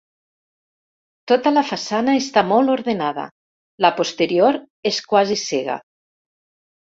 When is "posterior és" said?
3.99-4.97